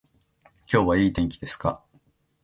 [0.67, 1.83] 今日はいい天気ですか